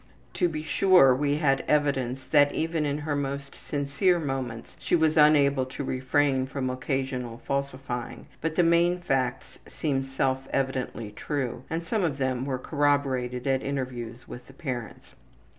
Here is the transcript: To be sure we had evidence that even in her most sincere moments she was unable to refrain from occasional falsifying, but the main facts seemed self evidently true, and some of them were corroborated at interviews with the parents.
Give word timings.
To 0.33 0.49
be 0.49 0.63
sure 0.63 1.13
we 1.13 1.35
had 1.35 1.63
evidence 1.67 2.25
that 2.25 2.53
even 2.55 2.87
in 2.87 2.97
her 2.97 3.15
most 3.15 3.53
sincere 3.53 4.17
moments 4.17 4.75
she 4.79 4.95
was 4.95 5.15
unable 5.15 5.63
to 5.67 5.83
refrain 5.83 6.47
from 6.47 6.71
occasional 6.71 7.37
falsifying, 7.45 8.25
but 8.41 8.55
the 8.55 8.63
main 8.63 8.97
facts 8.99 9.59
seemed 9.67 10.05
self 10.05 10.47
evidently 10.51 11.11
true, 11.11 11.65
and 11.69 11.83
some 11.85 12.03
of 12.03 12.17
them 12.17 12.45
were 12.47 12.57
corroborated 12.57 13.45
at 13.45 13.61
interviews 13.61 14.27
with 14.27 14.47
the 14.47 14.53
parents. 14.53 15.13